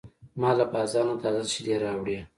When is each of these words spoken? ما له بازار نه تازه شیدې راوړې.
ما 0.39 0.51
له 0.57 0.65
بازار 0.73 1.03
نه 1.09 1.15
تازه 1.23 1.43
شیدې 1.53 1.75
راوړې. 1.83 2.17